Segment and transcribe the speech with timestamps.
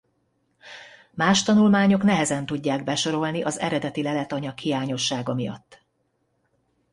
[1.11, 5.81] Más tanulmányok nehezen tudják besorolni az eredeti leletanyag hiányossága miatt.